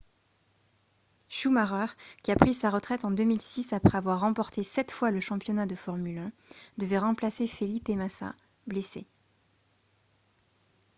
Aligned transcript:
schumacher 1.29 1.95
qui 2.23 2.31
a 2.31 2.35
pris 2.35 2.55
sa 2.55 2.71
retraite 2.71 3.05
en 3.05 3.11
2006 3.11 3.71
après 3.73 3.99
avoir 3.99 4.21
remporté 4.21 4.63
sept 4.63 4.91
fois 4.91 5.11
le 5.11 5.19
championnat 5.19 5.67
de 5.67 5.75
formule 5.75 6.17
1 6.17 6.31
devait 6.79 6.97
remplacer 6.97 7.45
felipe 7.45 7.89
massa 7.89 8.33
blessé 8.65 9.05